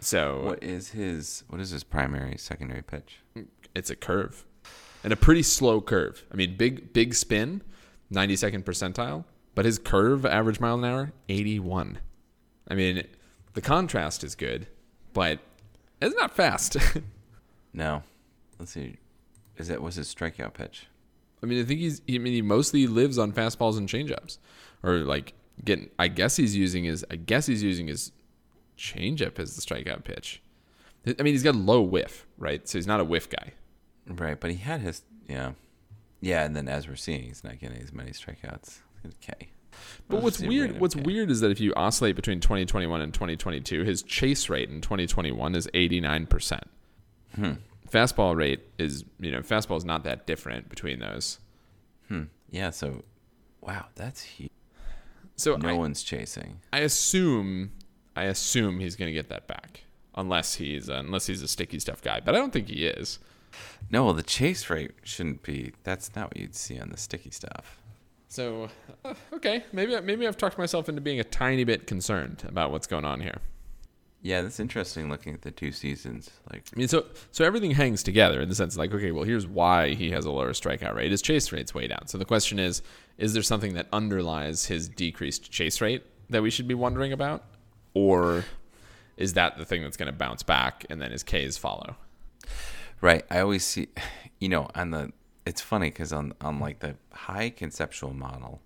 [0.00, 3.20] So What is his what is his primary secondary pitch?
[3.74, 4.44] it's a curve,
[5.04, 6.24] and a pretty slow curve.
[6.32, 7.62] I mean, big big spin,
[8.12, 11.98] 92nd percentile, but his curve average mile an hour 81.
[12.68, 13.04] I mean,
[13.54, 14.66] the contrast is good,
[15.12, 15.38] but
[16.06, 16.76] it's not fast.
[17.74, 18.02] No.
[18.58, 18.98] Let's see.
[19.56, 20.88] Is that was his strikeout pitch?
[21.42, 22.02] I mean, I think he's.
[22.08, 24.38] I mean, he mostly lives on fastballs and changeups,
[24.82, 25.32] or like
[25.64, 25.90] getting.
[25.98, 27.04] I guess he's using his.
[27.10, 28.12] I guess he's using his
[28.78, 30.42] changeup as the strikeout pitch.
[31.06, 32.68] I mean, he's got low whiff, right?
[32.68, 33.52] So he's not a whiff guy.
[34.06, 35.52] Right, but he had his yeah.
[36.20, 38.80] Yeah, and then as we're seeing, he's not getting as many strikeouts.
[39.06, 39.48] Okay.
[40.08, 40.80] But what's weird?
[40.80, 44.80] What's weird is that if you oscillate between 2021 and 2022, his chase rate in
[44.80, 46.64] 2021 is 89 percent.
[47.34, 47.52] Hmm.
[47.90, 51.38] Fastball rate is you know fastball is not that different between those.
[52.08, 52.24] Hmm.
[52.50, 53.04] Yeah, so
[53.60, 54.50] wow, that's huge.
[55.36, 56.60] So No I, one's chasing.
[56.72, 57.72] I assume
[58.14, 61.78] I assume he's going to get that back unless he's uh, unless he's a sticky
[61.78, 63.18] stuff guy, but I don't think he is.
[63.90, 65.72] No, well, the chase rate shouldn't be.
[65.84, 67.81] That's not what you'd see on the sticky stuff.
[68.32, 68.70] So
[69.04, 72.86] uh, okay, maybe maybe I've talked myself into being a tiny bit concerned about what's
[72.86, 73.42] going on here.
[74.22, 75.10] Yeah, that's interesting.
[75.10, 78.54] Looking at the two seasons, like I mean, so so everything hangs together in the
[78.54, 81.10] sense like, okay, well, here's why he has a lower strikeout rate.
[81.10, 82.06] His chase rate's way down.
[82.06, 82.80] So the question is,
[83.18, 87.44] is there something that underlies his decreased chase rate that we should be wondering about,
[87.92, 88.46] or
[89.18, 91.96] is that the thing that's going to bounce back and then his K's follow?
[93.02, 93.26] Right.
[93.30, 93.88] I always see,
[94.40, 95.12] you know, on the.
[95.44, 98.60] It's funny because on on like the high conceptual model,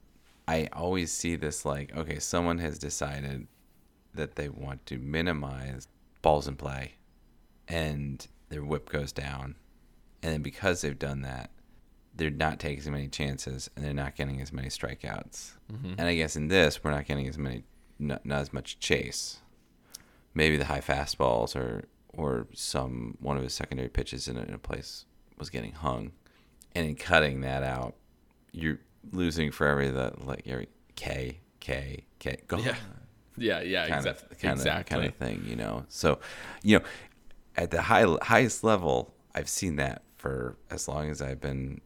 [0.47, 3.47] I always see this like, okay, someone has decided
[4.15, 5.89] that they want to minimize
[6.23, 6.95] balls in play,
[7.69, 9.57] and their whip goes down,
[10.23, 11.51] and then because they've done that,
[12.15, 15.53] they're not taking as many chances, and they're not getting as many strikeouts.
[15.73, 15.95] Mm-hmm.
[15.99, 17.65] And I guess in this, we're not getting as many,
[17.99, 19.39] not, not as much chase.
[20.35, 21.85] Maybe the high fastballs or
[22.17, 25.05] or some one of his secondary pitches in a, in a place
[25.39, 26.13] was getting hung,
[26.77, 27.95] and in cutting that out,
[28.53, 28.79] you're
[29.13, 32.77] losing for every the like every K K K go Yeah.
[33.39, 34.29] Yeah, yeah, kind exactly.
[34.31, 34.81] of kind exactly.
[34.81, 35.85] of kind of thing, you know.
[35.89, 36.21] So,
[36.63, 36.85] you know,
[37.57, 41.81] at the high highest level, I've seen that for as long as I've been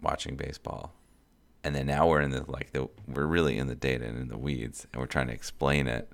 [0.00, 0.94] watching baseball,
[1.64, 4.28] and then now we're in the like the we're really in the data and in
[4.28, 6.08] the weeds, and we're trying to explain it,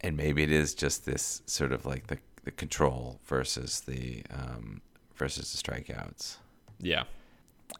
[0.00, 4.80] and maybe it is just this sort of like the the control versus the um,
[5.16, 6.36] versus the strikeouts,
[6.80, 7.04] Yeah.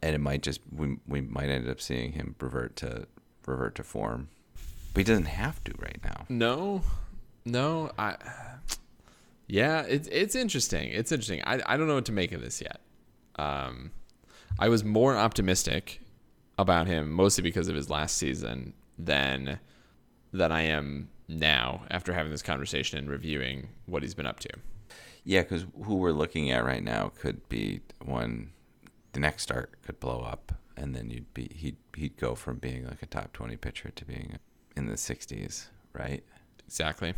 [0.01, 3.07] And it might just we we might end up seeing him revert to
[3.45, 4.29] revert to form,
[4.93, 6.25] but he doesn't have to right now.
[6.29, 6.81] No,
[7.45, 8.15] no, I.
[9.47, 10.89] Yeah, it's it's interesting.
[10.89, 11.41] It's interesting.
[11.45, 12.81] I I don't know what to make of this yet.
[13.37, 13.91] Um,
[14.59, 16.01] I was more optimistic
[16.57, 19.59] about him mostly because of his last season than
[20.33, 24.49] than I am now after having this conversation and reviewing what he's been up to.
[25.23, 28.51] Yeah, because who we're looking at right now could be one.
[29.17, 32.85] The next start could blow up, and then you'd be he'd he'd go from being
[32.85, 34.37] like a top twenty pitcher to being
[34.75, 36.23] in the sixties, right?
[36.67, 37.15] Exactly.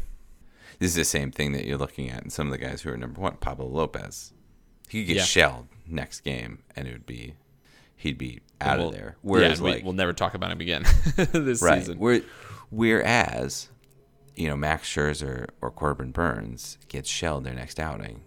[0.80, 2.90] This is the same thing that you're looking at in some of the guys who
[2.90, 3.36] are number one.
[3.36, 4.32] Pablo Lopez,
[4.88, 5.24] he could get Yeah.
[5.26, 7.34] shelled next game, and it would be
[7.98, 9.18] he'd be out We'll- of there.
[9.22, 10.84] Whereas yeah, we, like we'll never talk about him again
[11.18, 12.00] this right, season.
[12.00, 12.22] where,
[12.70, 13.68] whereas
[14.38, 18.22] you know Max Scherzer or Corbin Burnes gets shelled their next outing,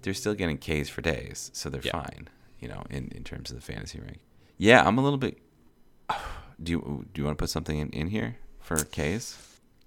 [0.00, 1.92] they're still getting Ks for days, so they're Yeah.
[2.02, 2.30] fine.
[2.60, 4.18] You know, in, in terms of the fantasy rank.
[4.58, 5.38] Yeah, I'm a little bit.
[6.62, 9.38] Do you do you want to put something in, in here for Ks?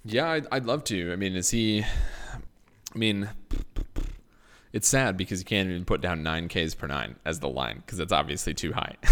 [0.04, 1.14] Yeah, I'd, I'd love to.
[1.14, 1.84] I mean, is he?
[1.84, 3.30] I mean,
[4.72, 7.84] it's sad because you can't even put down nine Ks per nine as the line
[7.86, 8.96] because it's obviously too high.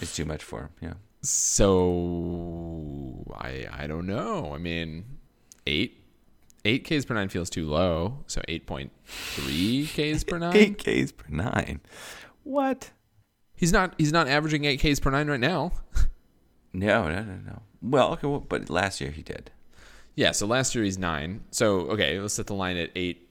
[0.00, 0.68] It's too much for him.
[0.80, 0.92] Yeah.
[1.22, 4.52] so I I don't know.
[4.54, 5.04] I mean,
[5.66, 6.02] eight
[6.64, 8.24] eight Ks per nine feels too low.
[8.26, 10.56] So eight point three Ks per nine.
[10.56, 11.80] Eight Ks per nine.
[12.44, 12.90] What?
[13.56, 15.72] He's not he's not averaging eight Ks per nine right now.
[16.76, 17.62] No, no, no, no.
[17.82, 19.52] Well, okay, well, but last year he did.
[20.16, 20.32] Yeah.
[20.32, 21.44] So last year he's nine.
[21.52, 23.28] So okay, let's set the line at eight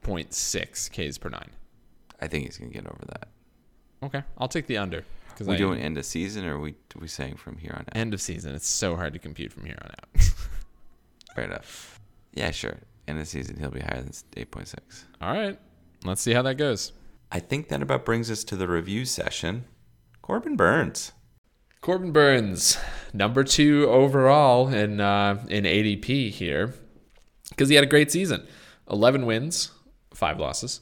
[0.00, 1.50] point six Ks per nine.
[2.20, 3.28] I think he's gonna get over that.
[4.04, 5.04] Okay, I'll take the under.
[5.30, 7.96] Because We doing end of season, or are we we saying from here on out?
[7.96, 8.54] end of season.
[8.54, 10.22] It's so hard to compute from here on out.
[11.34, 11.98] Fair enough.
[12.32, 12.76] Yeah, sure.
[13.08, 15.04] End of season, he'll be higher than eight point six.
[15.20, 15.58] All right,
[16.04, 16.92] let's see how that goes.
[17.30, 19.64] I think that about brings us to the review session.
[20.22, 21.12] Corbin Burnes.
[21.80, 22.76] Corbin Burnes,
[23.12, 26.74] number two overall in uh, in ADP here,
[27.50, 28.46] because he had a great season.
[28.90, 29.70] Eleven wins,
[30.12, 30.80] five losses.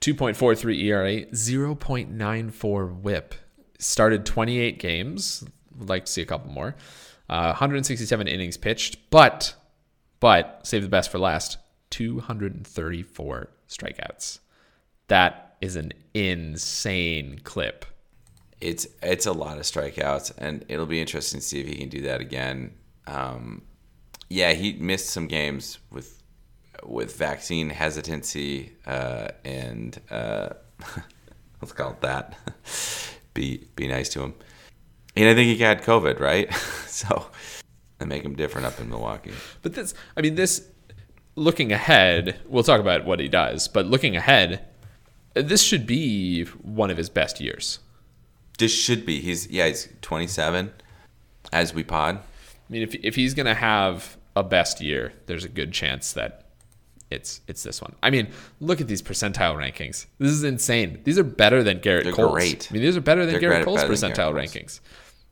[0.00, 3.34] 2.43 ERA, 0.94 whip.
[3.78, 5.42] Started 28 games.
[5.78, 6.76] Would like to see a couple more.
[7.28, 9.54] Uh, 167 innings pitched, but,
[10.20, 11.56] but, save the best for last,
[11.88, 14.40] 234 strikeouts.
[15.08, 17.86] That is an insane clip.
[18.60, 21.88] It's it's a lot of strikeouts, and it'll be interesting to see if he can
[21.88, 22.74] do that again.
[23.06, 23.62] Um,
[24.28, 26.22] yeah, he missed some games with
[26.84, 30.50] with vaccine hesitancy uh, and uh,
[31.60, 32.36] let's call it that.
[33.34, 34.34] be be nice to him.
[35.16, 36.52] And I think he had COVID, right?
[36.86, 37.30] so
[38.00, 39.32] and make him different up in Milwaukee.
[39.62, 40.68] But this, I mean, this.
[41.36, 43.66] Looking ahead, we'll talk about what he does.
[43.66, 44.64] But looking ahead,
[45.34, 47.78] this should be one of his best years.
[48.58, 49.20] This should be.
[49.20, 49.66] He's yeah.
[49.68, 50.72] He's 27
[51.52, 52.16] as we pod.
[52.18, 56.46] I mean, if if he's gonna have a best year, there's a good chance that
[57.10, 57.94] it's it's this one.
[58.02, 58.28] I mean,
[58.60, 60.06] look at these percentile rankings.
[60.18, 61.00] This is insane.
[61.04, 62.32] These are better than Gerrit They're Cole's.
[62.32, 62.68] great.
[62.70, 64.80] I mean, these are better than They're Gerrit Cole's percentile Gerrit rankings.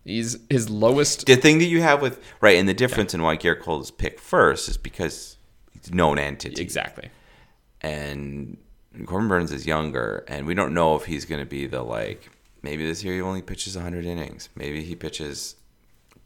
[0.05, 1.27] He's his lowest.
[1.27, 3.93] The thing that you have with right, and the difference in why Gerrit Cole is
[3.93, 5.37] picked first is because
[5.73, 6.61] he's known entity.
[6.61, 7.09] Exactly.
[7.81, 8.57] and
[9.07, 12.31] Corbin Burnes is younger, and we don't know if he's going to be the like.
[12.63, 14.49] Maybe this year he only pitches 100 innings.
[14.55, 15.57] Maybe he pitches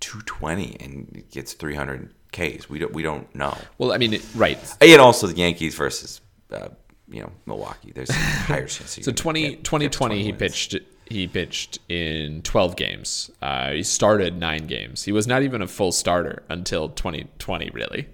[0.01, 2.69] 220 and gets 300 Ks.
[2.69, 2.93] We don't.
[2.93, 3.57] We don't know.
[3.79, 4.59] Well, I mean, it, right.
[4.81, 6.21] And also the Yankees versus,
[6.53, 6.69] uh,
[7.09, 7.93] you know, Milwaukee.
[7.93, 8.99] There's higher chance.
[9.01, 10.77] So 20, 2020, he pitched.
[11.09, 13.31] He pitched in 12 games.
[13.41, 15.05] Uh, he started nine games.
[15.05, 18.09] He was not even a full starter until 2020, really.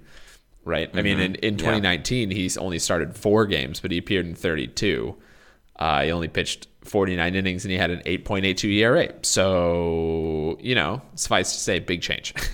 [0.65, 0.89] Right.
[0.95, 1.65] I mean, in, in Mm-hmm.
[1.65, 1.73] Yeah.
[1.73, 5.17] 2019, he's only started four games, but he appeared in 32.
[5.77, 9.13] Uh, he only pitched 49 innings and he had an 8.82 ERA.
[9.23, 12.35] So, you know, suffice to say, big change.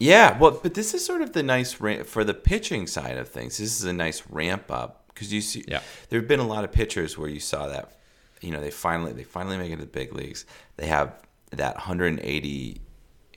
[0.00, 3.28] Yeah, well, but this is sort of the nice ra- for the pitching side of
[3.28, 3.58] things.
[3.58, 5.80] This is a nice ramp up because you see, Yeah.
[6.08, 7.98] there have been a lot of pitchers where you saw that,
[8.40, 10.44] you know, they finally they finally make it to the big leagues.
[10.76, 11.14] They have
[11.50, 12.80] that 180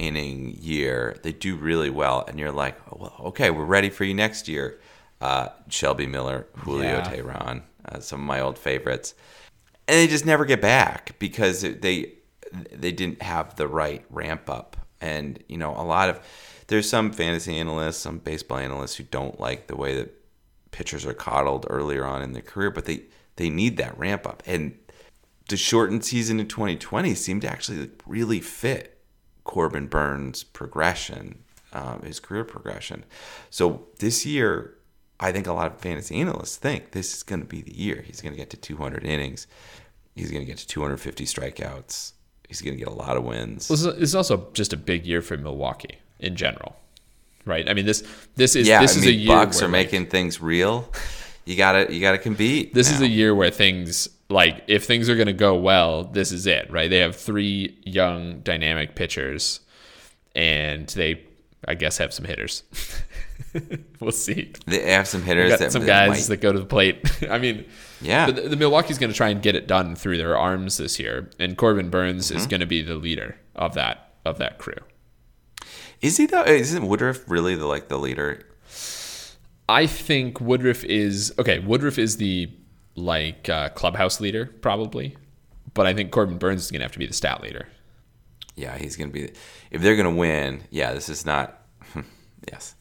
[0.02, 1.16] inning year.
[1.22, 4.48] They do really well, and you're like, oh, well, okay, we're ready for you next
[4.48, 4.80] year.
[5.22, 7.04] Uh, Shelby Miller, Julio Yeah.
[7.04, 9.14] Teheran, uh, some of my old favorites,
[9.88, 12.14] and they just never get back because they
[12.72, 14.76] they didn't have the right ramp up.
[15.00, 16.20] And you know, a lot of
[16.68, 20.12] there's some fantasy analysts, some baseball analysts who don't like the way that
[20.72, 23.04] pitchers are coddled earlier on in their career, but they
[23.36, 24.42] they need that ramp up.
[24.48, 24.78] And
[25.50, 29.01] the shortened season in 2020 seemed to actually really fit
[29.43, 31.39] Corbin Burnes' progression,
[31.73, 33.06] um, his career progression.
[33.49, 34.75] So this year,
[35.19, 38.04] I think a lot of fantasy analysts think this is going to be the year.
[38.06, 39.47] He's going to get to 200 innings.
[40.15, 42.13] He's going to get to 250 strikeouts.
[42.47, 43.67] He's going to get a lot of wins.
[43.67, 46.75] This is also just a big year for Milwaukee in general,
[47.45, 47.69] right?
[47.69, 48.04] I mean this
[48.36, 50.91] this is yeah, this I is mean, a year Bucks are like, making things real.
[51.45, 52.73] You gotta, you gotta compete.
[52.73, 56.32] this is a year where things like if things are going to go well, this
[56.32, 56.89] is it, right?
[56.89, 59.60] They have three young dynamic pitchers,
[60.36, 61.24] and they
[61.67, 62.63] I guess have some hitters.
[64.00, 64.52] we'll see.
[64.65, 67.24] They have some hitters that some guys might- that go to the plate.
[67.30, 67.65] I mean,
[68.02, 68.26] Yeah.
[68.28, 71.00] But the, the Milwaukee's going to try and get it done through their arms this
[71.00, 72.38] year, and Corbin Burnes Mm-hmm.
[72.38, 74.78] is going to be the leader of that of that crew.
[76.02, 76.44] is he though?
[76.44, 78.44] Isn't Woodruff really the like the leader?
[79.70, 81.60] I think Woodruff is okay.
[81.60, 82.52] Woodruff is the
[82.95, 85.15] like uh, clubhouse leader probably,
[85.73, 87.67] but I think Corbin Burnes is going to have to be the stat leader.
[88.56, 89.32] Yeah, he's gonna be.
[89.71, 91.62] If they're gonna win, yeah, this is not.
[92.51, 92.75] yes,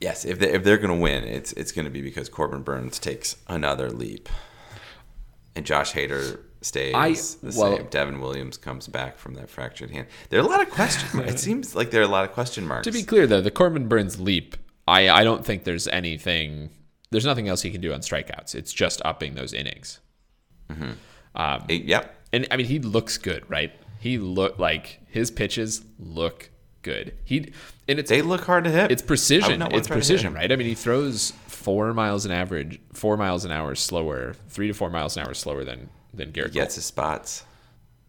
[0.00, 0.24] yes.
[0.24, 3.90] If they if they're gonna win, it's it's gonna be because Corbin Burnes takes another
[3.90, 4.28] leap,
[5.56, 7.12] and Josh Hader stays I-
[7.48, 7.86] the well- same.
[7.90, 10.06] Devin Williams comes back from that fractured hand.
[10.30, 11.32] There are a lot of question marks.
[11.34, 12.84] It seems like there are a lot of question marks.
[12.86, 16.70] To be clear, though, the Corbin Burnes leap, I I don't think there's anything.
[17.10, 18.54] There's nothing else he can do on strikeouts.
[18.54, 20.00] It's just upping those innings.
[20.70, 20.90] Mm-hmm.
[21.34, 22.14] Um, it- yep.
[22.32, 23.72] And I mean, he looks good, right?
[24.00, 26.50] He look like his pitches look
[26.82, 27.14] good.
[27.24, 27.52] He
[27.88, 28.90] and it's They look hard to hit.
[28.92, 29.52] it's precision.
[29.52, 30.52] It's try to hit precision, right?
[30.52, 34.74] I mean, he throws four miles an average, four miles an hour slower, three to
[34.74, 36.78] four miles an hour slower than than Gerrit He gets Cole.
[36.78, 37.44] his spots.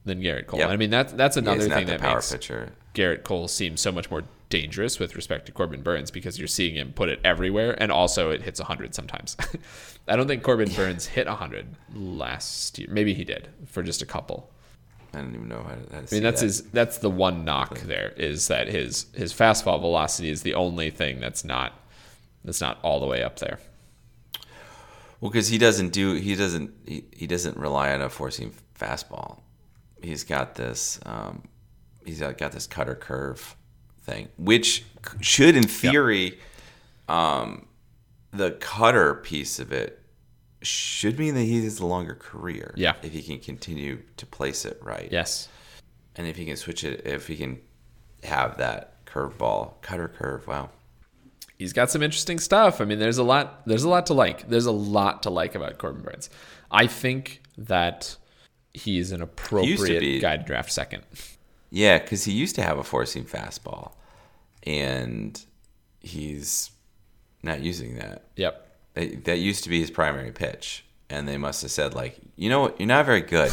[0.05, 0.59] Than Gerrit Cole.
[0.59, 0.69] Yep.
[0.69, 2.73] I mean, that's that's another thing that power makes pitcher.
[2.93, 6.75] Gerrit Cole seems so much more dangerous with respect to Corbin Burnes because you're seeing
[6.75, 9.37] him put it everywhere, and also it hits 100 sometimes.
[10.07, 12.87] I don't think Corbin Burnes hit 100 last year.
[12.91, 14.51] Maybe he did for just a couple.
[15.13, 15.95] I don't even know how to.
[15.95, 16.63] How to I mean, that's his.
[16.63, 21.19] That's the one knock there is that his his fastball velocity is the only thing
[21.19, 21.73] that's not
[22.43, 23.59] that's not all the way up there.
[25.19, 28.53] Well, because he doesn't do he doesn't he, he doesn't rely on a four seam
[28.79, 29.41] fastball.
[30.01, 31.43] He's got this um,
[32.05, 33.55] he's got this cutter curve
[34.09, 34.83] thing, which
[35.21, 36.39] should in theory
[37.07, 37.65] um,
[38.31, 40.01] the cutter piece of it
[40.61, 42.73] should mean that he has a longer career.
[42.75, 42.95] Yeah.
[43.01, 45.09] If he can continue to place it right.
[45.11, 45.47] Yes.
[46.15, 47.59] And if he can switch it, if he can
[48.23, 50.69] have that curveball, cutter curve, wow.
[51.57, 52.81] he's got some interesting stuff.
[52.81, 53.65] I mean, there's a lot.
[53.65, 54.49] There's a lot to like.
[54.49, 56.29] There's a lot to like about Corbin Burnes.
[56.69, 58.17] I think that
[58.73, 61.03] he's an appropriate guy to draft second.
[61.71, 63.93] Yeah, because he used to have a four seam fastball,
[64.69, 65.43] and
[65.99, 66.69] he's
[67.41, 68.23] not using that.
[68.35, 68.65] Yep.
[68.93, 72.49] That, that used to be his primary pitch, and they must have said like, you
[72.49, 73.51] know what, you're not very good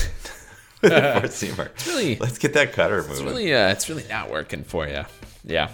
[0.83, 1.87] with a four seamer.
[1.87, 3.13] really- Let's get that cutter moving.
[3.15, 5.05] It's really, uh, it's really not working for you.
[5.45, 5.71] Yeah.